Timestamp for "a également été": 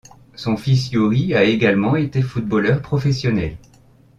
1.35-2.23